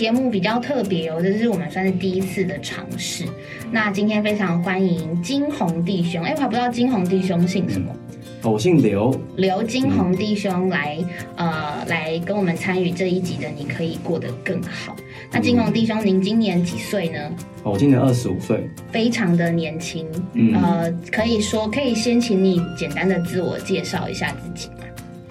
[0.00, 3.22] 节目比较特别哦，这是我们算是第一次的尝试。
[3.70, 7.94] 那今天非常欢迎金红弟兄，哎，我还不知道金红弟兄姓什么。
[8.42, 10.96] 我姓刘，刘金红弟兄来，
[11.36, 14.96] 呃，来跟我们参与这一集的，你可以过得更好。
[15.30, 17.18] 那金红弟兄，您今年几岁呢？
[17.62, 20.06] 我今年二十五岁，非常的年轻。
[20.54, 24.76] 呃，可以说，可以先请你简单的自我介绍一下自己吗？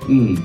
[0.08, 0.38] 嗯，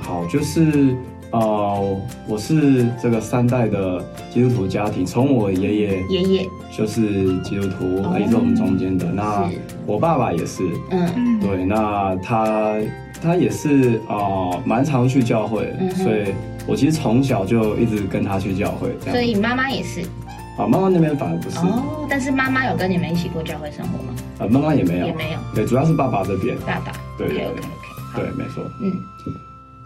[0.00, 0.96] 好，就是。
[1.30, 6.48] 哦，我是这个三代的基督徒家庭，从我爷爷爷爷。
[6.70, 7.84] 就是基督徒，
[8.18, 9.06] 也是我们中间的。
[9.06, 9.50] 那
[9.84, 12.76] 我爸爸也是，嗯，对，那他
[13.20, 16.32] 他也是啊，蛮常去教会，所以
[16.68, 18.94] 我其实从小就一直跟他去教会。
[19.10, 20.02] 所以妈妈也是，
[20.56, 21.58] 啊，妈妈那边反而不是。
[21.58, 24.14] 哦，但是妈妈有跟你们一起过教会生活吗？
[24.38, 27.60] 啊，妈妈也没有，也没有，对，主要是爸爸这边，爸爸，对 OK OK，
[28.14, 28.92] 对，没错，嗯。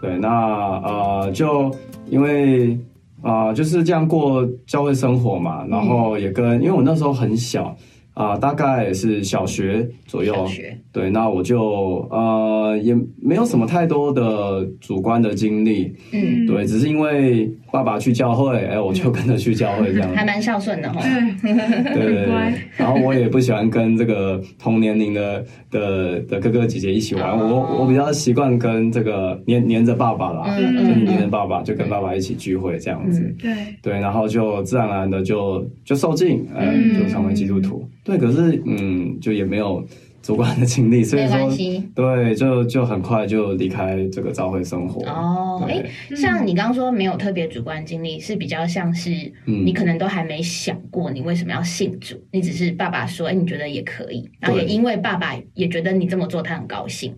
[0.03, 1.73] 对，那呃，就
[2.09, 2.77] 因为
[3.21, 7.73] 啊，就是这样过教会生活嘛，然后也跟，因为我那时候很小。
[8.15, 10.45] 啊，大概是小学左右，
[10.93, 21.01] 对，那我就呃也没有什么太多的主观的经历，嗯，对，只是因为爸爸去教会，哎，我就跟着去教会这样，还蛮孝顺的哈，
[21.41, 30.63] 对对对，然后我也不喜欢跟这个同年龄的的的哥哥姐姐一起玩，我我比较习惯跟这个黏黏着爸爸啦，就
[31.01, 33.51] 黏着爸爸，就跟爸爸一起聚会这样子，对。
[33.81, 37.83] 对，然后就自然而然的就就受尽，嗯，就成为基督徒。
[38.03, 39.83] 对，可是嗯，就也没有
[40.23, 41.37] 主观的经历，所以说
[41.93, 45.05] 对，就就很快就离开这个教会生活。
[45.05, 45.83] 哦，哎，
[46.15, 49.11] 像你刚刚说没有特别主观经历，是比较像是
[49.43, 57.13] 你可能都还没想过你为什么要信主，你只是爸爸说，哎，你觉得也可以，然后也因为爸爸也觉得你这么做他很高兴，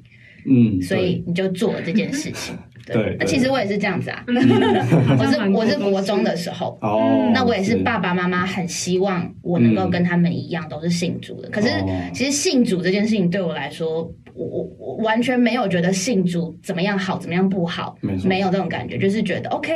[0.50, 2.58] 嗯，所以你就做了这件事情。
[2.94, 4.24] 对，那其实我也是这样子啊。
[5.18, 11.50] 我是我是国中的时候，哦，那我也是爸爸妈妈很希望我能够跟他们一样都是信主的。
[11.50, 11.70] 可是
[12.14, 14.04] 其实信主这件事情对我来说，
[14.34, 19.74] 我我我完全没有觉得信主怎么样好，怎么样不好，没有这种感觉，就是觉得 OK。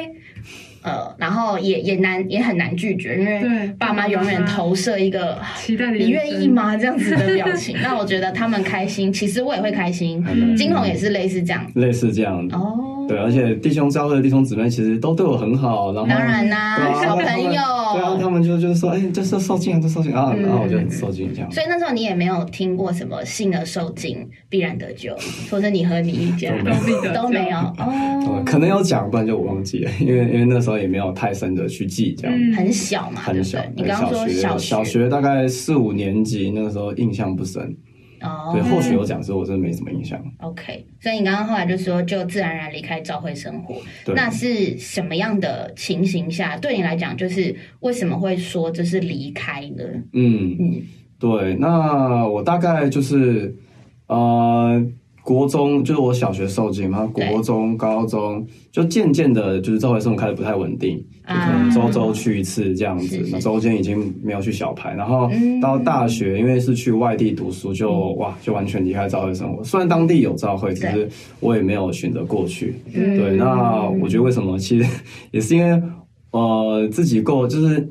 [0.82, 7.76] 呃，然后也也难也很难拒绝，因为爸妈永远投射一个期待你愿意吗这样子的表情。
[7.84, 10.24] 那我觉得他们开心，其实我也会开心。
[10.56, 12.99] 金红也是类似这样，类似这样哦。
[13.10, 21.52] 对，而且弟兄教会的弟兄姊妹其实都对我很好，然后当然啦，小朋友，对啊，他们就就是说，哎，就是受敬啊，就受敬啊，然后我就很受敬这样。
[21.52, 25.16] 所以那时候你也没有听过什么信而受敬必然得救，
[25.50, 26.52] 或者你和你一家
[27.14, 33.60] 都没有 哦，可能有讲，不然就我忘记了，因为因为那时候也没有太深的去记这样，很小嘛，很小。
[33.76, 37.76] 你刚刚说小小学大概四五年级，那个时候印象不深。
[38.22, 40.22] 哦，对，或许有讲，之后我真的没什么印象。
[40.40, 43.82] OK，所以你刚刚后来就说，就自然而然离开教会生活，
[44.14, 46.58] 那是什么样的情形下？
[46.58, 49.84] 对你来讲，就是为什么会说这是离开呢？
[50.14, 50.82] 嗯嗯，
[51.20, 53.56] 对，那我大概就是
[54.08, 54.86] 呃。
[55.30, 60.98] 国中就是我小学受精嘛，国中、高中就渐渐的，就是周围生活开始不太稳定，
[61.28, 63.24] 就可能周周去一次这样子。
[63.32, 65.30] 那周间已经没有去小排，然后
[65.62, 69.64] 到大学，因为是去外地读书，就哇，就完全离开教会生活。
[69.64, 71.08] 虽然当地有教会，只是
[71.42, 72.74] 我也没有选择过去。
[72.92, 74.58] 对，那我觉得为什么？
[74.58, 74.90] 其实
[75.30, 75.80] 也是因为
[76.32, 77.88] 呃，自己过就是。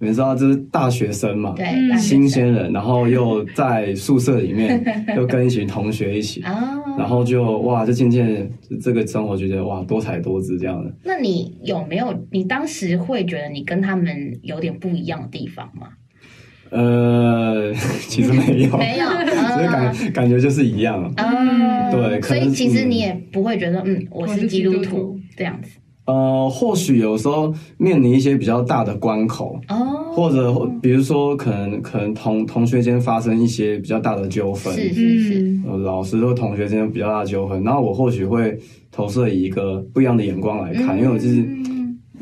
[0.00, 1.66] 你知道，就是大学生嘛，对，
[1.98, 4.80] 新鲜人，然后又在宿舍里面，
[5.16, 6.40] 又跟一群同学一起，
[6.96, 8.48] 然后就哇，就渐渐
[8.80, 10.92] 这个生活就觉得哇，多彩多姿这样的。
[11.04, 12.14] 那你有没有？
[12.30, 15.88] 你当时会觉得你跟他们有点不一样的地方吗？
[16.70, 17.72] 呃，
[18.08, 19.06] 其实没有， 没有，
[19.54, 21.12] 所以感感觉就是一样。
[21.16, 25.70] 嗯，对，所以其实你也不会觉得，嗯，我是基督徒这样子。
[26.08, 38.58] 呃，或许有时候面临一些比较大的关口，哦，或者比如说可能可能同同学间发生一些比较大的纠纷，是是是，呃，老师和同学之间比较大的纠纷，然后我或许会
[38.90, 41.46] 投射以一个不一样的眼光来看，因为我就是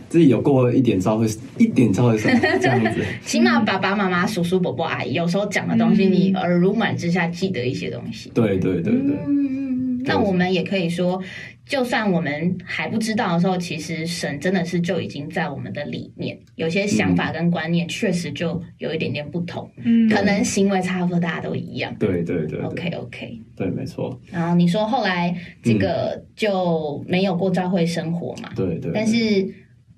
[0.08, 1.24] 自己有过一点招会，
[1.56, 2.28] 一点招会这
[2.66, 11.22] 样子， 起码爸爸妈妈、叔叔伯伯、阿姨有时候讲的东西，你耳濡目染之下记得一些东西，对对对对，嗯，那我们也可以说。
[11.66, 21.94] 就算我们还不知道的时候，其实神真的是就已经在我们的里面，有些想法跟观念确实就有一点点不同，嗯，可能行为差不多，大家都一样。
[21.98, 24.18] 对对对，OK OK，对，没错。
[24.30, 28.50] 然后你说后来这个就没有过教会生活嘛？
[28.54, 28.92] 对对。
[28.94, 29.16] 但是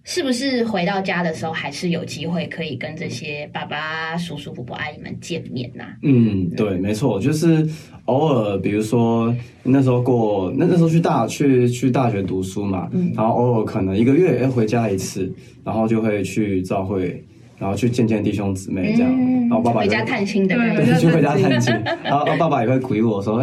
[0.09, 5.85] 是不是回到家的时候还是有机会可以跟这些爸爸、叔叔、伯伯、阿姨们见面呐？
[6.03, 7.69] 嗯，对，没错，就是
[8.07, 15.31] 偶尔，比如说那时候过那那时候去大去去大学读书嘛，然后偶尔可能一个月要回家一次，
[15.63, 17.23] 然后就会去教会。
[17.61, 19.11] 然后去见见弟兄姊妹这样，
[19.41, 21.75] 然后爸爸回家探亲的，对，去回家探亲。
[22.05, 23.39] 然后爸爸也会鼓励我说：“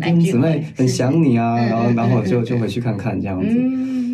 [0.00, 3.54] 哎，弟兄姊妹很想你啊。”然后，然后就就回去看看这样子。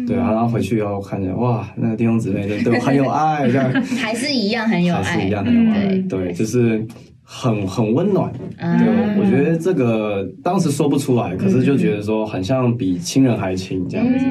[0.07, 5.99] 对啊，然后回去以后看见哇，那个弟兄姊妹对对很有爱， 这样还是一样很有爱，还是一样很有爱。
[6.09, 6.87] 对，就是
[7.23, 8.33] 很很温暖。
[8.59, 14.25] 对，我觉得这个当时说不出来，可是就觉得说很像比亲人还亲这样子。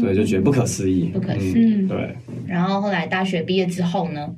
[0.00, 1.86] 对，就觉得不可思议，不可思议。
[1.88, 2.14] 对。
[2.46, 4.28] 然后后来大学毕业之后呢？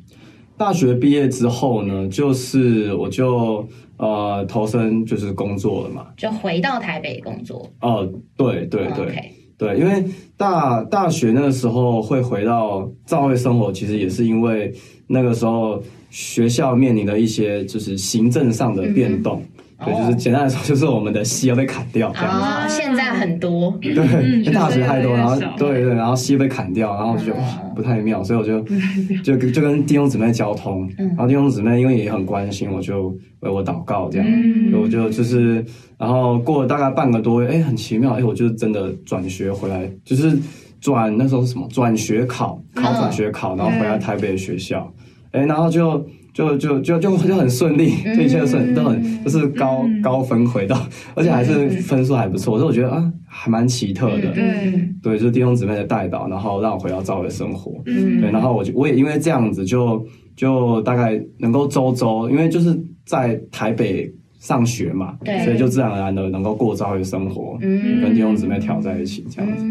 [0.56, 3.68] 大学毕业之后呢，就是我就
[3.98, 7.70] 呃投身就是工作了嘛，就回到台北工作。
[7.80, 10.04] 哦，对对对对，因为
[10.36, 14.72] 大大学那个时候会回到教会生活，其实也是因为
[15.06, 19.42] 那个时候学校面临的一些就是行政上的变动。
[19.84, 22.10] 对，就是简单来说，就是我们的戏要被砍掉。
[22.12, 23.76] 啊，现在很多。
[23.82, 27.34] 对，大学太多，然后对对，然后戏被砍掉，然后就
[27.74, 28.62] 不太妙，所以我就
[29.22, 34.26] 就就跟弟兄姊妹交通，然后弟兄姊妹因为也很关心，我就为我祷告这样，
[34.80, 35.62] 我就就是，
[35.98, 40.38] 然后过了大概半个多月，哎，很奇妙，哎，我就真的转学回来，就是
[40.80, 41.68] 转那时候是什么？
[41.70, 44.90] 转学考，考转学考，然后回来台北的学校，
[45.32, 46.02] 哎，然后就。
[46.36, 50.78] 就就就就就很顺利，这一切都很都很就是高高分回到，
[51.14, 54.32] 而且还是分数还不错，所以我觉得啊，还蛮奇特的。
[54.32, 57.80] 对，对，就是弟兄姊妹的带导，然后让我回到教会生活。
[57.86, 60.06] 嗯，对，然后我就我也因为这样子，就
[60.36, 64.12] 就大概能够周周，因为就是在台北。
[64.38, 69.64] 上学嘛，所以就自然而然的能够过教会生活，跟弟兄姊妹挑在一起这样子。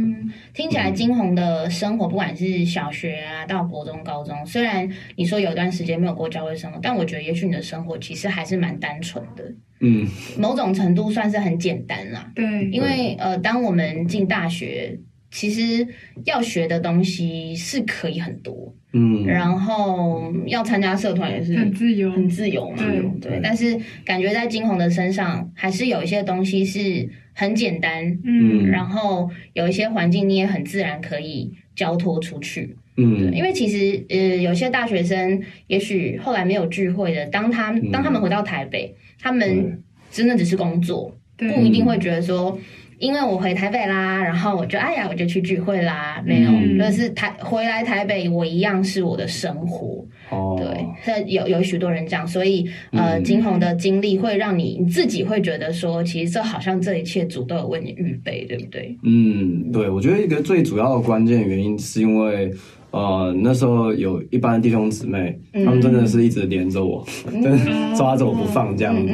[0.53, 9.43] 听起来金红的生活，不管是小学啊到国中、高中，虽然你说有段时间没有过教会生活，但我觉得也许你的生活其实还是蛮单纯的。
[9.81, 10.07] 嗯，
[10.39, 12.31] 某种程度算是很简单啦。
[12.33, 14.99] 对，因为呃，当我们进大学。
[15.35, 15.85] 其实
[16.23, 22.77] 要学的东西是可以很多，嗯，然后要参加社团也是很自由，很自由嘛，
[23.19, 23.41] 对。
[23.43, 42.57] 但是感觉在金红的身上，还是有一些东西是很简单，嗯，然后有一些环境你也很自然可以交托出去，嗯，因为其实呃，有些大学生也许后来没有聚会的，当他当他们回到台北，他们真的只是工作，不一定会觉得说。
[42.99, 46.23] 因为我回台北啦，然后我就哎呀，我就去聚会啦。
[46.25, 50.05] 没有，就是台回来台北，我一样是我的生活。
[50.29, 58.97] 哦，对，有有许多人这样，所以呃，金红的经历会让你你自己会觉得说，其实这好像这一切主都有为你预备，对不对？
[59.03, 62.51] 嗯，对，我觉得一个最主要的关键原因是因为
[62.91, 67.05] 呃，那时候有一班弟兄姊妹，他们真的是一直连着我，
[67.95, 69.13] 抓着我不放这样子。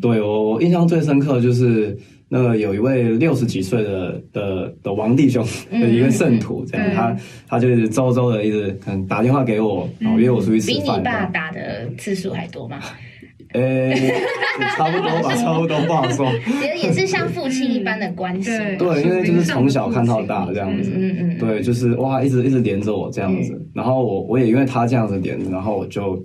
[0.00, 1.98] 对我，我印象最深刻就是。
[2.28, 7.16] 那个有一位六十几岁的的的王弟兄的一个圣徒，这样他
[7.48, 10.82] 他就是周周的一直可能打电话给我，然后约我出去吃饭。
[10.84, 12.80] 比你爸打的次数还多吗？
[13.52, 13.94] 呃，
[14.76, 16.26] 差不多吧， 差不多不好说。
[16.60, 18.50] 也也是像父亲一般的关系。
[18.76, 20.90] 对，因为就是从小看到大这样子。
[20.96, 21.38] 嗯嗯。
[21.38, 23.56] 对，就是哇，一直一直连着我这样子。
[23.72, 26.16] 然后我我也因为他这样子连着，然后我就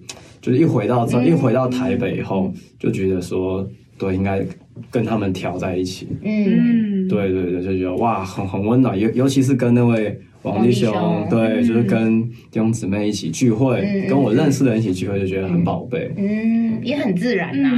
[0.42, 3.66] 就是一回到这，一回到台北以后，就觉得说。
[3.98, 4.44] 对，应该
[4.90, 6.08] 跟他们调在一起。
[6.24, 9.00] 嗯，对对对，就觉得哇，很很温暖。
[9.00, 16.12] 尤尤其是跟那位王弟兄，对，就是跟弟兄姊妹一起聚会，跟我认识的人一起聚会，就觉得很宝贝。
[16.18, 17.70] 嗯，也很自然呐。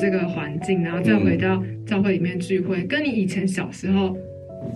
[0.00, 4.16] 这个环境，然后再回到教会里面聚会，跟你以前小时候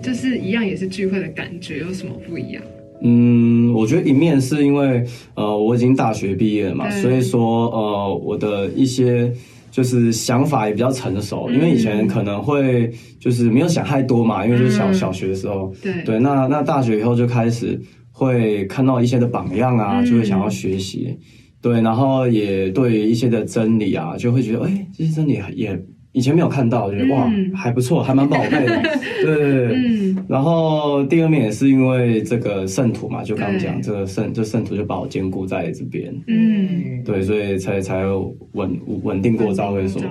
[0.03, 2.63] 就是一样，也是聚会的感觉，有什么不一样？
[3.03, 5.05] 嗯，我觉得一面是因为
[5.35, 9.31] 呃，我已经大学毕业了嘛，所以说呃，我的一些
[9.71, 11.51] 就是想法也比较成熟。
[11.51, 17.79] 因为以前可能会就是没有想太多嘛，因为就是小小学的时候，对对，那那大学以后就开始
[18.11, 21.19] 会看到一些的榜样啊，就会想要学习。
[21.65, 28.83] 对，然后也对一些的真理啊，就会觉得，哎，这些真理也以前没有看到，觉得哇，还不错，还蛮宝贝的。
[29.25, 30.27] 对，嗯。
[30.29, 36.15] 然后第二面也是因为这个圣徒嘛，就刚讲这个圣，这圣徒就把我兼顾在这边。
[36.27, 37.03] 嗯。
[37.03, 38.05] 对，所以才才
[38.53, 40.03] 稳稳定过招会所。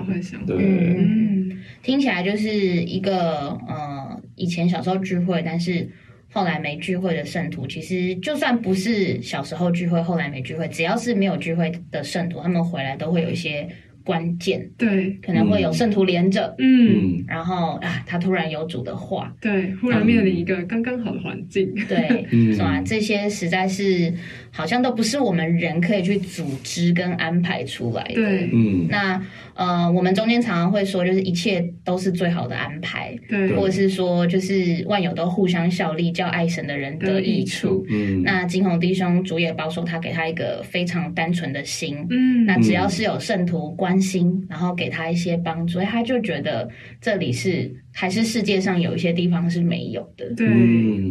[0.47, 0.57] 对。
[0.57, 1.51] 嗯，
[1.83, 5.87] 听起来就是一个呃，以前小时候聚会，但是。
[6.33, 13.69] 后来没聚会的圣徒，其实就算不是小时候聚会，后来没聚会，只要是没有聚会的圣徒，他们回来都会有一些。
[14.05, 22.81] 关键对，可能会有圣徒连着，嗯，然后啊，他突然有主的话，对，忽然面临一个刚刚好的环境，对，是吧？
[22.85, 24.13] 这些实在是
[24.53, 29.21] 好像都不是我们人可以去组织跟安排出来的，对，嗯，那。
[29.55, 37.85] 呃，我们中间常常会说，就是一切都是最好的安排，对，或者是说，就是万有都互相效力，叫爱神的人得益处。
[37.87, 41.95] 嗯，那金红弟兄主也保守他，给他一个非常单纯的心。
[42.09, 46.67] 嗯，那只要是有圣徒关心，然后给他一些帮助，他就觉得
[46.99, 50.33] 这里是还是世界上有一些地方是没有的。
[50.35, 50.47] 对，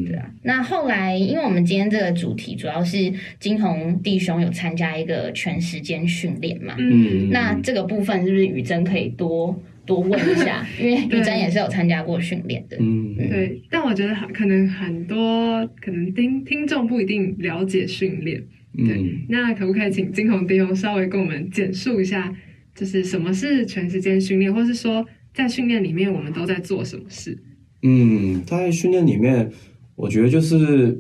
[0.05, 0.29] 对啊。
[0.43, 10.67] 那后来，因为我们今天这个主题主要是金红弟兄有参加一个全时间训练嘛，嗯，那这个部分是不是雨珍可以多多问一下？
[10.81, 12.77] 因为雨珍也是有参加过训练的。
[12.81, 13.61] 嗯，对。
[13.71, 18.43] 但我觉得可能很多可能听听众不一定了解训练。
[18.77, 19.05] 对。
[19.29, 22.35] 那可不可以请金红弟兄稍微跟我们简述一下，
[22.75, 27.37] 就是什么是全时间训练，或是说在训练里面我们都在做什么事？
[27.83, 29.51] 嗯，在训练里面，
[29.97, 30.97] 我觉得就是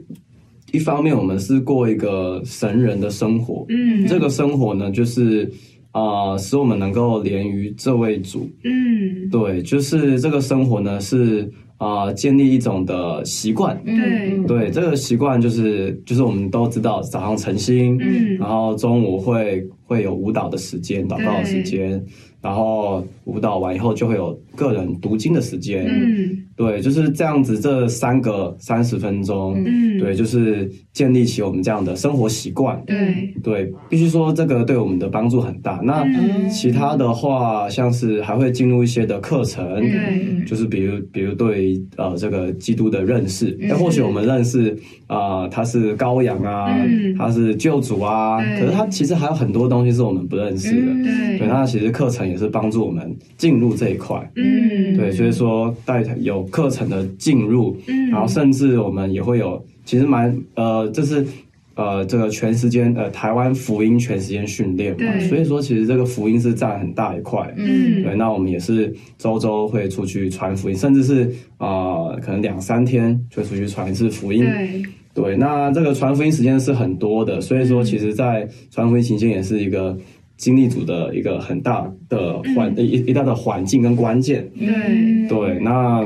[0.72, 3.64] 一方面我们是过一个神人的生活。
[3.68, 5.48] 嗯，这个生活呢，就是。
[5.92, 8.48] 啊，使我们能够连于这位主。
[8.64, 13.78] 嗯，对，就是这个生活呢，是啊，建立一种的习惯。
[13.84, 22.02] 对，对，这个习惯就是就是我们都知道，早上晨星，嗯，然后中午会会有舞蹈的时间，祷告的时间。
[22.40, 25.86] 然后舞蹈完以后，就会有个人读经的时间。
[25.86, 32.82] 嗯，对，就是这样子，这三个三十分钟，嗯，对，就是建立起我们这样的生活习惯。
[32.84, 35.80] 对，对，必须说这个对我们的帮助很大。
[35.84, 36.04] 那
[36.48, 46.76] 其他的话，像是还会进入一些的课程，对，就是比如比如对呃这个基督的认识，那或许我们认识啊他是羔羊啊，
[47.16, 50.92] 他是救主啊，可是他其实还有很多东西是我们不认识的。
[51.04, 52.22] 对，对，那其实课程。
[52.32, 61.26] 也是帮助我们进入这一块，嗯，对，所以说带有课程的进入，嗯，然后甚至我们也会有，其实蛮呃，这是
[61.74, 74.82] 呃这个全时间呃台湾福音全时间训练嘛，所以说其实这个福音是占很大一块，嗯，对，那我们也是周周会出去传福音，甚至是啊可能两三天就出去传一次福音，对，
[75.14, 79.96] 对，那这个传福音时间是很多的，所以说其实，在传福音期间也是一个。
[80.38, 85.28] 经历组的一个很大的环一一大的环境跟关键，对。
[85.28, 86.04] 对，那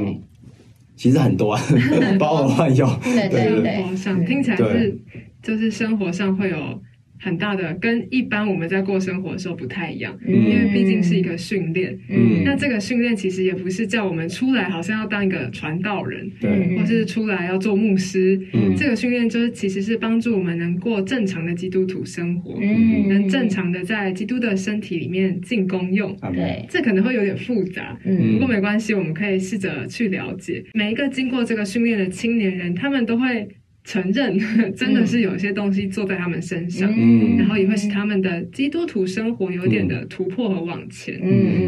[0.94, 1.62] 其实很多，啊
[2.20, 4.98] 包罗万有，对对对，想听起来是
[5.42, 6.58] 就是生活上会有。
[7.18, 11.98] 很大的跟一般我们在过生活的时候不太一样，因为毕竟是一个训练。
[12.08, 18.40] 嗯，那这个训练其实也不是叫我们出来好像要当一个传道人，对，或是出来要做牧师。
[18.52, 26.16] 嗯，这个训练就是其实是帮助我们能过正常的基督徒生活，嗯，能正常的在基督的身体里面进功用。
[26.34, 33.48] 对，这可能会有点复杂，嗯，不过没关系，我们可以试着去了解每一个经过这个训练的青年人，他们都会。
[33.86, 34.36] 承认
[34.74, 41.18] 真的是有些东西坐在他们身上，嗯，然后也会使他们的基督徒生活有点的突破和往前，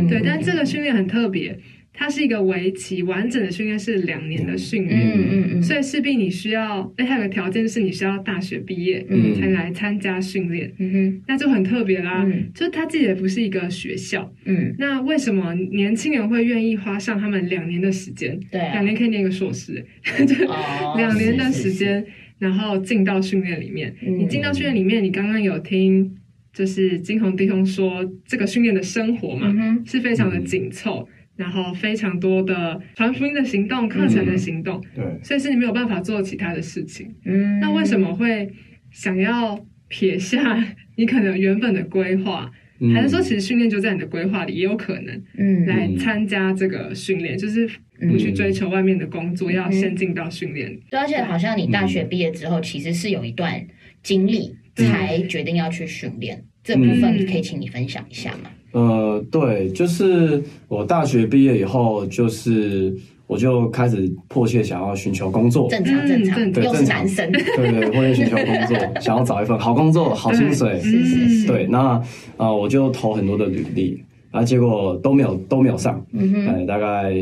[0.09, 0.21] 对。
[0.25, 1.57] 但这个训练很特别，
[2.01, 12.25] 它是一个为期完整的训练，是两年的训练，嗯嗯嗯，所以势必你需要，哎，还有个条件是你需要大学毕业，嗯，才来参加训练，嗯哼，那就很特别啦，
[12.55, 18.39] 就他自己也不是一个学校，嗯，那为什么年轻人会愿意花上他们两年的时间？
[18.53, 19.85] 对，两年可以念个硕士，
[20.97, 22.07] 两年的时间，
[22.39, 23.93] 然后进到训练里面。
[24.01, 26.15] 你进到训练里面，你刚刚有听，
[26.53, 29.53] 就是金红弟兄说，这个训练的生活嘛，
[29.85, 37.15] 是非常的紧凑，然后非常多的传福音的行动、课程的行动，对，所以是你没有办法做其他的事情。
[37.25, 38.51] 嗯，那为什么会
[38.91, 40.63] 想要撇下
[40.97, 42.51] 你可能原本的规划？
[42.95, 47.69] 还是说，其实训练就在你的规划里，也有可能，嗯，来参加这个训练，就是
[48.09, 50.79] 不去追求外面的工作，要先进到训练。
[50.91, 53.67] 对，而且好像你大学毕业之后，其实是有一段
[54.03, 58.51] 经历才决定要去训练，这部分可以请你分享一下吗？
[58.73, 62.95] 呃，对，就是我大学毕业以后，就是。
[63.29, 72.03] 我就开始迫切想要寻求工作，正常正常，又是男生，对对，迫切寻求工作， 想要找一份好工作、好薪水，是是是，对，那
[72.39, 77.15] 啊，我就投很多的履历，啊，结果都没有都没有上，嗯哼，大概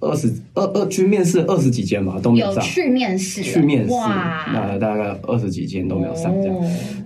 [0.00, 2.62] 二十二二去面试二十几间吧，都没有上。
[2.62, 3.92] 去面试，去面试，
[4.52, 6.56] 那大概二十几间都没有上这样。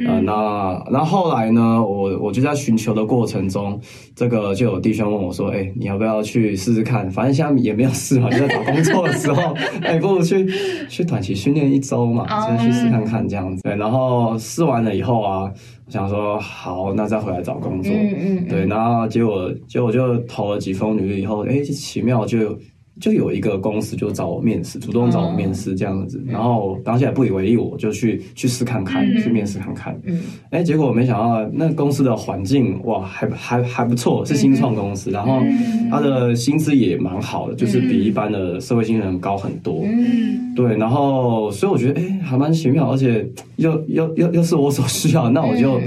[0.07, 3.81] 呃，那那后来呢，我我就在寻求的过程中，
[4.15, 7.11] 这个就有弟兄问我说：“哎，你要不要去试试看？
[7.11, 10.47] 反正现在也没有试嘛，就在找工作的时候， 哎，不如去
[10.89, 13.63] 去短期训练一周嘛，先去试看看这样子。
[13.63, 17.93] 对，然后试完了以后啊，我想说好，那再回来找工作。
[17.93, 18.49] 嗯嗯。
[18.49, 22.59] 对，然后结果结果就投了几封履历以后，哎，奇妙就。
[23.01, 29.99] 就有一个公司就找我面试，主动找我面试这样子，然后当下也不以为意，我就去去试看看，去面试看看。
[30.05, 35.41] 嗯，哎，结果没想到那公司的环境哇，还还还不错，是新创公司，然后
[35.91, 39.83] 他的薪资也蛮好的，就是比一般的社会新人高很多。
[39.85, 45.81] 嗯，对，然后所以我觉得哎，还蛮奇妙，而且又又又又是我所需要，那我就。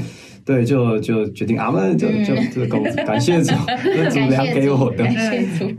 [0.52, 3.54] 对，就就决定啊，们就就这个工资，感谢主，
[3.84, 5.06] 这主粮给我的，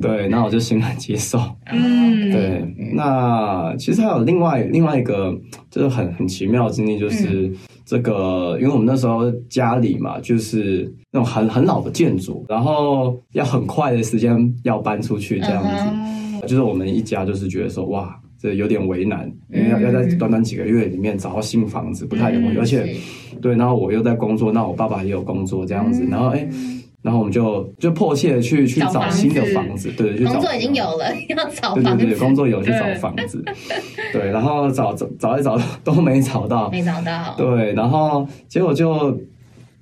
[0.00, 1.38] 对，那我就欣然接受。
[1.66, 2.64] 嗯，对，
[2.94, 5.38] 那其实还有另外另外一个，
[5.70, 7.52] 就是很很奇妙的经历，就是
[7.84, 15.62] 这个，因为我们那时候家里嘛，就是那种很很老的建筑，然后要很快的时间要搬出去这样
[16.40, 18.18] 子，就是我们一家就是觉得说，哇。
[18.42, 22.96] 这有点为难，因为要要在短短几个月里面找到新房子不太容易，而且，
[23.40, 26.48] 对，然后我又在工作，那我爸爸也有工作这样子，然后哎，
[27.02, 33.44] 然后我们就就迫切的去去找新的房子，对，工作已经有了， 要找房子，对对对，工作有去找房子，
[34.12, 39.16] 对，然后找找找一找都没找到，没找到，对，然后结果就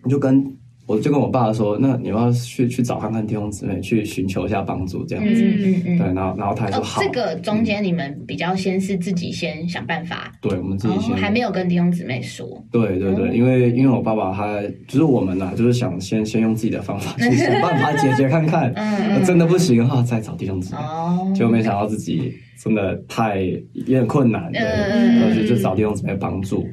[0.06, 0.54] 就跟。
[0.90, 5.98] 我就跟我爸说：“那你要去去找看看弟兄姊妹，去寻求一下帮助，这样子。”嗯嗯嗯。
[5.98, 10.32] 对，然后然后他说：“好。”这个中间你们比较先是自己先想办法。
[10.40, 12.44] 对，我们自己先还没有跟弟兄姊妹说。
[12.72, 18.72] 对对对，因为因为我爸爸他就是我们呐，就是想先先用自己的方法 去想办法解决看看。
[18.74, 20.80] 嗯真的不行的话，再找弟兄姊妹。
[20.80, 21.32] 哦。
[21.32, 26.66] 结果没想到自己真的太有点困难，对，然后就就找弟兄姊妹帮助。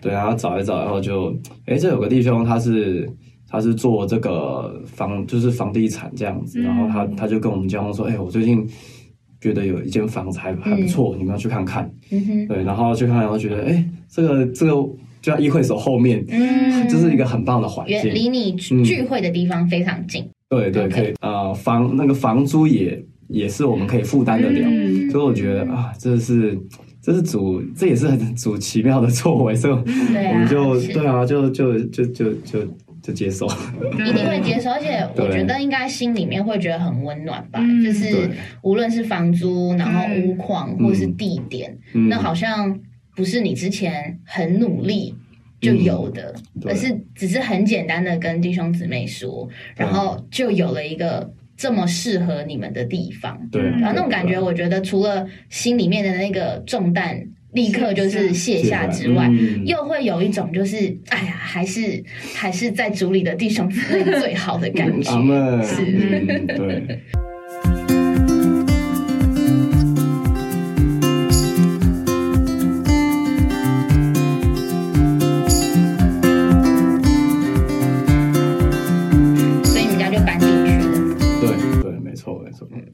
[0.00, 1.32] 对，然后找一找，然后就
[1.66, 3.08] 哎，这有个弟兄他是。
[3.50, 8.64] 他是做这个房，就是房地产这样子，然后他他就跟我们交流说：“哎，我最近
[9.40, 11.90] 觉得有一间房子还还不错，你们要去看看。”
[12.48, 14.72] 对，然后去看，然后觉得：“哎，这个这个
[15.20, 26.56] 就在议会所后面，嗯，这是一一个很棒的环境，离你聚会的地方非常近。”对对，可以呃，房那个房租也也是我们可以负担得了，所以我觉得啊，这是
[27.02, 32.60] 这是主，这也是很主奇妙的作为，所以我们就对啊，就就就就就。
[33.02, 37.60] 就接受，一定会接受，而且我觉得应该心里面会觉得很温暖吧。
[37.82, 38.30] 就是
[38.62, 41.76] 无论是房租，然后屋况，或是地点，
[42.08, 42.78] 那好像
[43.16, 45.14] 不是你之前很努力
[45.60, 46.34] 就有的，
[46.66, 53.40] 而是只是很简单的跟弟兄姊妹说，然后就有了一个这么适合你们的地方。
[53.50, 57.26] 对，然后那种感觉，我觉得除了心里面的那个重担。
[57.52, 59.30] 立刻就是卸下之外，
[59.64, 62.02] 又会有一种就是，哎呀，还是
[62.34, 65.84] 还是在组里的弟兄姊妹最好的感觉，是，
[66.56, 67.00] 对。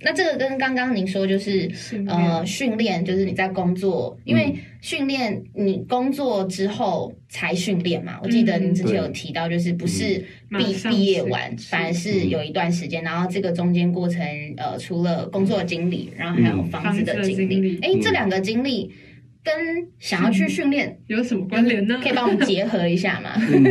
[0.06, 1.68] 那这个跟刚刚您说就是
[2.06, 8.20] 呃训练，就是你在工作，因为训练你工作之后才训练嘛。
[8.22, 14.24] 我记得您之前有提到，就是不是毕毕业完，反而是有一段时间，然后这个中间过程，
[14.58, 18.92] 呃，除了工作经历，然后还有房子的经历，哎，这两个经历。
[19.46, 19.54] 跟
[20.00, 22.00] 想要去训练 有什么关联呢？
[22.02, 23.30] 可以帮我们结合一下吗？
[23.36, 23.62] 嗯，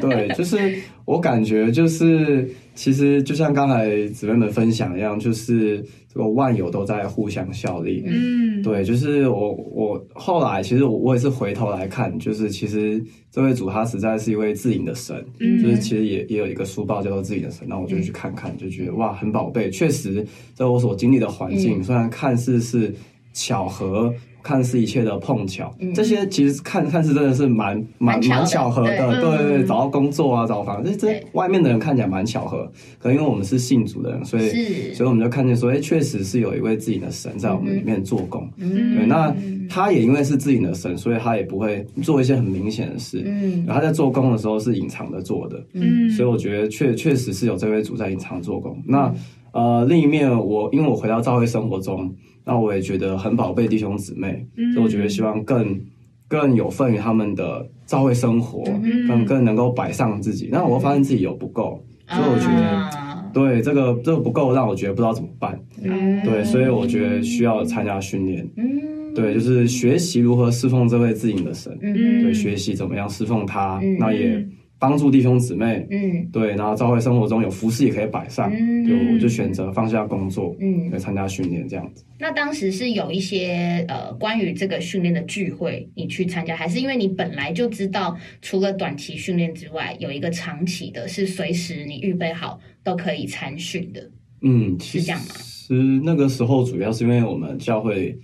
[0.00, 0.56] 对，就是
[1.04, 8.02] 我感觉就是，其实就像刚才姊妹们分享一样，就是这个万有都在互相效力。
[8.06, 19.68] 嗯，对，就是我我后来其实我我也是回头来看，就是其实这位主他实在是一位自营的神，就是其实也也有一个书报叫做自营的神，那我就去看看，就觉得哇，很宝贝。
[19.70, 22.94] 确实，在我所经历的环境，虽然看似是
[23.32, 24.12] 巧合。
[24.44, 29.24] 看似一切的碰巧，这些其实看看似真的是蛮蛮蛮巧合的，对。
[29.24, 39.34] 对对，找到工作啊，找房，这这外面的人看起来蛮巧合，可能因为我们是信主的人，所以所以我们就看见说，哎，确实是有一位自己的神在我们里面做工，对，那
[39.66, 48.78] 他也因为是自己的神，所以他也不会做一些很明显的事，嗯，他在做工的时候是隐藏的做的，嗯，所以我觉得确确实是有这位主在隐藏做工。
[48.86, 49.10] 那
[49.52, 52.14] 呃，另一面我因为我回到教会生活中。
[52.44, 55.80] 那我也觉得很宝贝弟兄姊妹，所以我觉得希望更
[56.28, 58.64] 更有份于他们的教会生活，
[59.08, 60.48] 更更能够摆上自己。
[60.52, 65.58] 那我发现自己有不够，所以我觉得对，这个这个不够，让我觉得不知道怎么办。
[65.82, 68.46] 嗯，对，所以我觉得需要参加训练。
[68.56, 71.76] 嗯，对，就是学习如何侍奉这位自营的神。
[71.80, 74.46] 嗯，对，学习怎么样侍奉他，那也。
[74.86, 78.52] 帮助弟兄姊妹，嗯，对，然后教会生活中有服饰也可以摆上，
[78.86, 82.04] 就我就选择放下工作，嗯，来参加训练这样子。
[82.18, 94.10] 那当时是有一些呃关于这个训练的聚会，你去参加，还是因为你本来就知道，除了短期训练之外，有一个长期的，是随时你预备好都可以参训的？
[94.42, 95.34] 嗯，是这样吗？
[95.38, 95.72] 是
[96.04, 98.14] 那个时候主要是因为我们教会。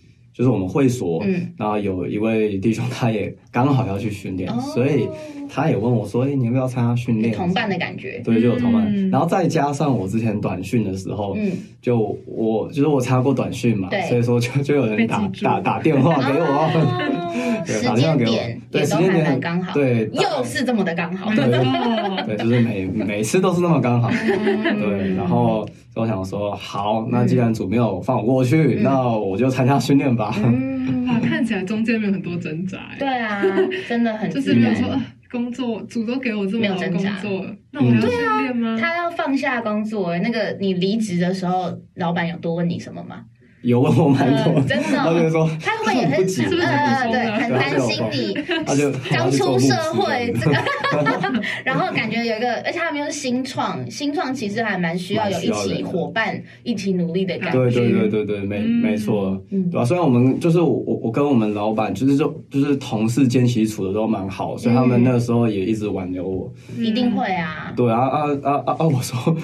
[0.41, 1.23] 就是我们会所，
[1.59, 5.07] 然后有一位弟兄，他也刚好要去训练，所以
[5.53, 9.11] 他也问我说：“哎，你要不要参加训练？”同伴的感觉，对，就有同伴。
[9.11, 11.37] 然后再加上我之前短训的时候，
[11.83, 16.71] 就我就是我参加过短训嘛，所以说就就有人打打 打电话给我，
[17.67, 18.39] 对，打电话给我。
[18.71, 21.45] 对时间点刚好，对，又是这么的刚好，对。
[22.27, 25.69] 对，就是每每次都是那么刚好，对，然后。
[25.97, 30.35] 我想说，好，那既然主没有放我过去，那我就参加训练吧。
[30.43, 32.91] 嗯 哇，看起来中间没有很多挣扎。
[32.99, 33.43] 对啊，
[33.89, 34.89] 真的很就是没有说
[35.31, 38.77] 工作，主都给我这么多工作，那我要训练吗？
[38.81, 43.25] 他要放下工作，那个你离职的时候，老板有多问你什么吗？
[43.63, 50.57] 有问我蛮多，真的， 他就说他会不会也很呃对，很担心你，他就刚出社会 这个，
[51.65, 57.59] 然后感觉有一个，而且他们又是新创，新创其实还蛮需要有一起伙伴一起努力的感觉。
[57.59, 59.85] 对对对对对，没没错，对吧？
[59.85, 66.51] 虽然我们就是我我跟我们老板就是就就是同事间其实处的都蛮好，所以他们那个时候也一直挽留我。
[66.79, 67.73] 一定会啊。
[67.77, 68.87] 对啊啊啊啊啊！
[68.87, 69.37] 我说，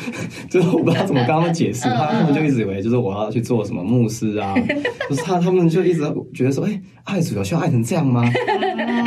[0.49, 4.06] 就是我不知道怎么跟他们解释，他们就一直以为就是我要去做什么木。
[4.07, 4.55] 牧师啊，
[5.09, 6.01] 不是他，他们就一直
[6.33, 8.23] 觉得说，哎，爱主有需要爱成这样吗？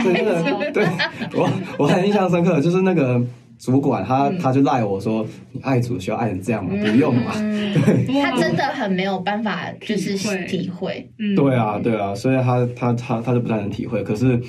[0.04, 0.86] 对，那个，对
[1.34, 3.22] 我我很印象深刻，就是那个
[3.60, 6.72] 主管，他他就赖我说，你爱主需要爱成这样吗？
[6.82, 7.34] 不用嘛。
[7.36, 10.16] 对，他真的很没有办法，就是
[10.48, 11.08] 体会。
[11.36, 14.40] 对啊，对啊，所以他他他他就不太能体会，可是。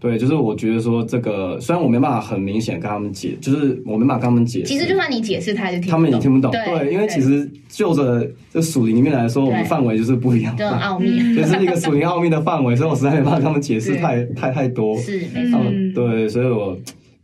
[0.00, 4.64] 对，就是我觉得说这个，虽然我没办法很明显跟他们解，就是我没办法跟他们解释。
[4.64, 6.50] 其实就算你解释，他也听他们也听不懂。
[6.50, 14.96] 对，因为其实就着这属灵里面来说，我们范围就是不一样，就奥秘， 就是一个属灵奥秘的范围，所以我实在没办法跟他们解释太太太多。
[14.96, 15.60] 是，没错。
[15.94, 16.74] 对，所以我。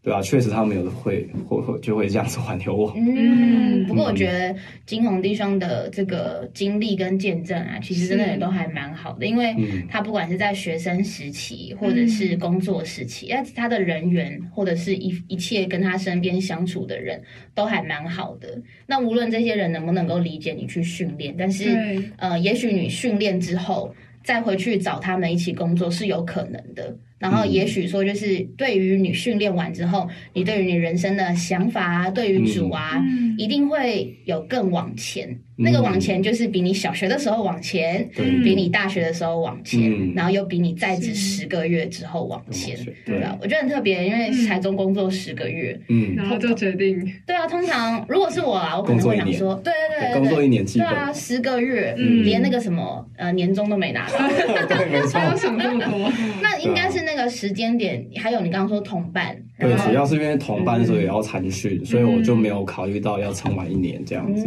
[0.06, 2.94] 对啊，确实他们有的会会会就会这样子挽留我。
[2.94, 4.54] 嗯，不过我觉得
[4.86, 9.56] 金红弟兄的这个经历跟见证啊，其实真的也都还蛮好的，因为
[9.90, 17.20] 他不管是在学生时期或者是工作时期，哎，他的人缘或者是一一切跟他身边相处的人
[17.52, 18.62] 都还蛮好的。
[18.86, 21.76] 那无论这些人能不能够理解你去训练，但是
[22.16, 23.92] 呃，也许你训练之后
[24.22, 26.96] 再回去找他们一起工作是有可能的。
[27.18, 33.02] 然后也许说，就是对于你训练完之后，你对于你人生的想法啊，对于主啊，
[33.38, 35.38] 一定会有更往前。
[35.58, 38.06] 那个往前就是比你小学的时候往前，
[38.44, 42.76] 比你大学的时候往前，然后又比你在职十个月之后往前，
[43.06, 43.34] 对啊？
[43.40, 54.18] 我觉得很特别，因为台中工作十个月，嗯，然后就决定，对啊，通常如果是我啊，我可能会想说，对对对，工作一年，对啊，十个月，连那个什么呃年终都没拿到，
[54.68, 64.44] 对，没错，想这么多， 那应该是那个时间点，还有你刚刚说同伴，对，主要是因为同伴的时候也要参训，所以我就没有考虑到要撑完一年这样子。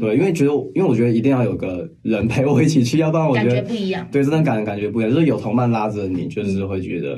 [0.00, 4.04] 对，因为觉得，因为我觉得一定要有个人陪我一起去，要不然我觉得不一样。
[4.10, 7.14] 对，真的感感觉不一样，就是有同伴拉着你，就是会觉得，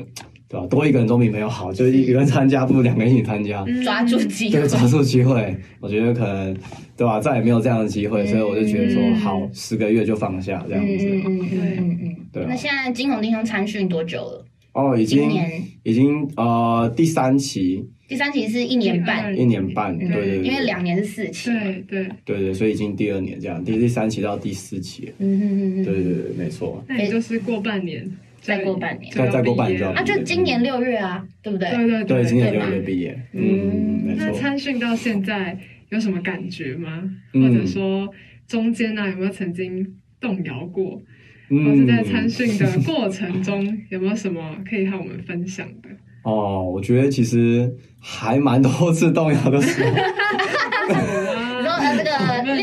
[0.49, 0.67] 对吧？
[0.67, 5.57] 多一个人总比没有好，就一个人参加不如两个人一起参加，抓住机会，对，抓住机会。
[5.81, 6.55] 我觉得可能，
[6.97, 7.19] 对吧？
[7.21, 11.07] 再也没有这样的机会，所以我就觉得说，好，十个月就放下这样子。
[11.09, 12.45] 嗯嗯嗯嗯，对。
[12.47, 14.47] 那现在金红弟兄参训多久了？
[14.73, 15.31] 哦，已经
[15.83, 22.09] 已经呃第三期，第三期是一年半，一年半，对对，因为两年是四期，对对。
[22.25, 31.69] 对对，所以已经第二年这样，第第三期到第四期，嗯嗯嗯，对对对，没错，那也就是过半年，再过半年，再再过半年啊，就今年六月啊，对不对？
[31.69, 34.25] 对对对，今年六月毕业，嗯，没错。
[34.25, 35.59] 那参训到现在
[35.91, 37.03] 有什么感觉吗？
[37.35, 38.09] 或者说
[38.49, 39.87] 中间呢有没有曾经
[40.23, 41.03] 动摇过？
[41.51, 45.89] 或是在参训的过程中， 有没有什么可以和我们分享的？
[46.23, 49.91] 哦，我觉得其实还蛮多次动摇的时候。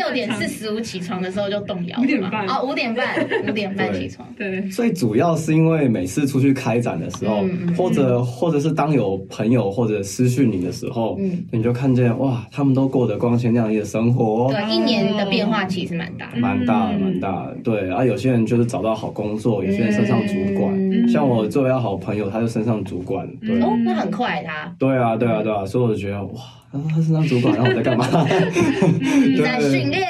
[0.10, 2.00] 六点四十五起床的时候就动摇。
[2.02, 3.06] 五点半哦，五点半，
[3.48, 4.28] 五点半起床。
[4.38, 7.46] 对，最主要是因为每次出去开展的时候，
[7.78, 14.52] 或者或者是当有朋友或者私讯你的时候，嗯，你就看见哇，他们都过得光鲜亮丽的生活。
[14.52, 17.48] 对，一年的变化其实蛮大，蛮大，蛮大。
[17.64, 23.28] 对，啊，有些人就是找到好工作，有些人升上主管，像我作为好朋友，他就升上主管。
[23.42, 24.74] 对，哦，那很快他。
[24.80, 26.42] 对啊，对啊，对啊，所以我就觉得哇。
[26.72, 28.08] 他说他是当主管，然后我在干嘛？
[28.08, 30.08] 在训练。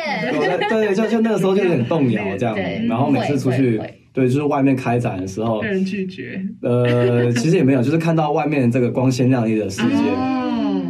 [0.70, 2.56] 对，就就那个时候就有点动摇这样。
[2.88, 3.82] 然后每次出去，
[4.14, 6.42] 对，就是外面开展的时候，被人拒绝。
[6.62, 10.04] 呃， 其实也没有，就是看到外面这个光鲜亮丽的世界，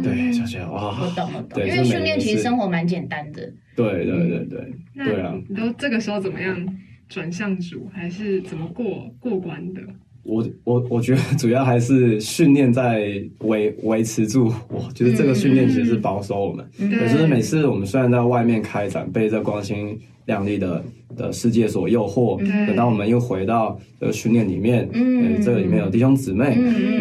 [0.02, 1.64] 对，就觉得哇，我懂了，懂。
[1.64, 3.42] 因为训练其实生活蛮简单的。
[3.76, 5.34] 对对对对，对啊。
[5.48, 6.66] 你都这个时候怎么样
[7.08, 9.80] 转向主，还是怎么过过关的？
[10.22, 16.64] 我我我觉得主要还是训练在维维持住，我觉得这个训练其实是保守我们。
[16.78, 20.82] 可是每次我们虽然在外面开展，被这光鲜亮丽的。
[21.16, 26.56] 的世界所诱惑，等到我们又回到这个训练里面，嗯，这个里面有弟兄姊妹，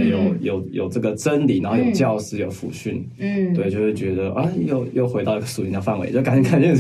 [0.10, 6.74] 有有有这个真理，然后有教师，有辅训，嗯，对，就会觉得啊，又又回到一个属灵的范围，就感觉感觉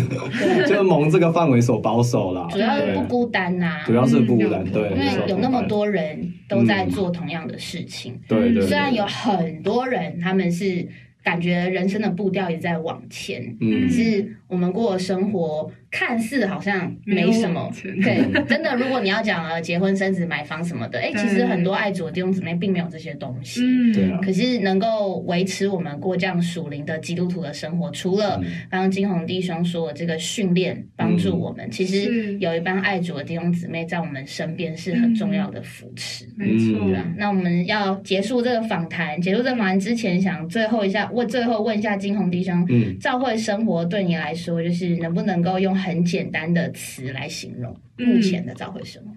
[0.67, 2.47] 就是蒙这个范围所保守了。
[2.49, 8.63] 主要是不孤单呐，主要是不孤单，对，因为有那么多人都在做同样的事情，对对。
[8.63, 10.83] 虽然有很多人他们是
[11.23, 15.71] 感觉人生的步调也在往前，嗯，是我们过的生活。
[15.91, 17.67] 看似好像没什么，
[18.03, 24.07] 对，真的，如果你要讲呃结婚生子买房什么的， 哎，其实很多爱主的弟兄姊妹并没有这些东西，对。
[24.21, 36.87] 可是能够维持我们过这样属灵的基督徒的生活，除了刚刚金红弟兄说的这个训练帮助我们，其实有一帮爱主的弟兄姊妹在我们身边是很重要的扶持，没错。
[37.17, 45.75] 那我们要结束这个访谈，结束这个访谈之前，想最后一下问，最后问一下金红弟兄，嗯，教会生活对你来说，就是能不能够用。
[45.75, 49.11] 很简单的词来形容目前的教会生活。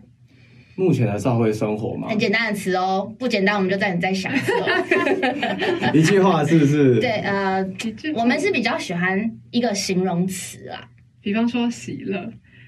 [0.75, 2.09] 目前的教会生活吗？
[2.09, 4.33] 很简单的词哦，不简单我们就在你再想
[5.93, 6.99] 一句话是不是？
[7.01, 7.63] 对，呃，
[8.15, 10.89] 我们是比较喜欢一个形容词啊，
[11.21, 12.19] 比方说喜乐，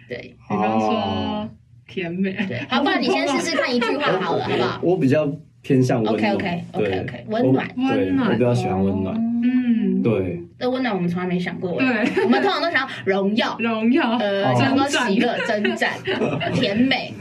[0.08, 1.48] 对，比方说
[1.88, 4.80] 甜美，对，好，不然你先试试看一句话好了，好不好？
[4.82, 5.26] 我比较
[5.62, 10.40] 偏向温暖，OK，OK，OK，温暖，温暖，我比较喜欢温暖，嗯，对。
[10.58, 11.86] 这温暖我们从来没想过，对，
[12.24, 15.92] 我们通常都想要荣耀，荣耀，呃，想说喜乐、 征战、
[16.54, 17.12] 甜美、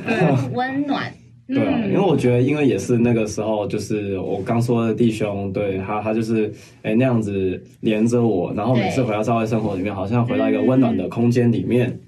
[0.53, 1.12] 温暖。
[1.45, 6.49] 对啊，因为我觉得，因为也是那个时候，就是我刚说的弟兄，对他，他就是
[6.83, 11.99] 哎那样子连着我，然后每次回到教会生活里面，好像回到一个温暖的空间里面。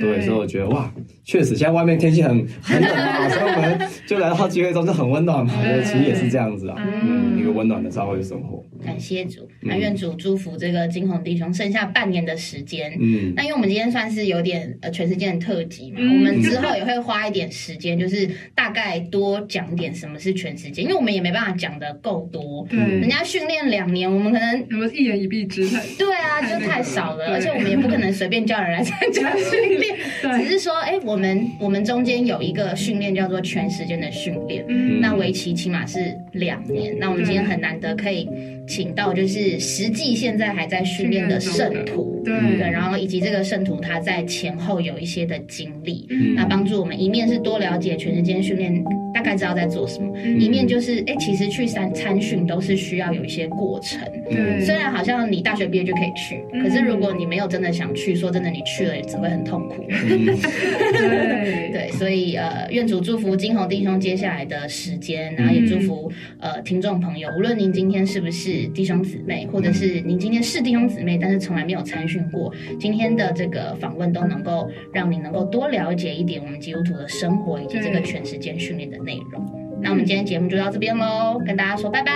[0.00, 0.92] 对，所以我觉得哇，
[1.24, 2.30] 确实现在外面天气很
[2.62, 5.52] 很冷嘛，所以我们就来到机会中就很温暖嘛。
[5.84, 8.64] 其实也是这样子啊，嗯，一个温暖的教会生活。
[8.84, 12.96] 感谢主，那愿主祝福这个金红弟兄剩下半年的时间。
[12.98, 22.66] 嗯，那因为我们今天算是有点呃全世界的特辑嘛，我们之后也会花一点时间，就是大概多讲点什么是全世界，因为我们也没办法讲的够多。
[22.70, 29.89] 对，人家训练两年，我们可能我们一言一蔽之太对啊，就太少了，而且我们也不可能随便叫人来参加训练。
[30.38, 34.64] 只是说，哎，我们我们中间有一个训练叫做全时间的训练，
[35.00, 36.96] 那为期起码是两年。
[36.98, 38.28] 那我们今天很难得可以
[38.70, 42.32] 请到，就是实际现在还在训练的圣徒，对，
[42.70, 46.06] 然后以及这个圣徒他在前后有一些的经历，
[46.36, 48.72] 那帮助我们一面是多了解全时间训练，
[49.12, 54.00] 大概知道在做什么；一面就是，哎，其实去参参训都是需要有一些过程。
[54.30, 59.84] 对，虽然好像你大学毕业就可以去，可是如果你没有真的想去，说真的，你去了也只会很痛苦。
[59.88, 79.44] 对 对，所以呃，愿主祝福金红弟兄接下来的时间，然后也祝福呃听众朋友，无论您今天是不是弟兄姊妹，或者是您今天是弟兄姊妹，但是从来没有参训过，今天的这个访问都能够让你能够多了解一点我们基督徒的生活以及这个全时间训练的内容。
[79.82, 82.12] 那我们今天节目就到这边喽，跟大家说拜拜，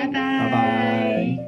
[0.00, 1.45] 拜拜，拜拜。